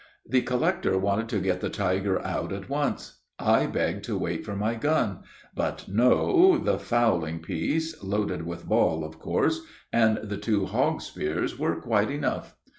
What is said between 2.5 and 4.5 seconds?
at once. I begged to wait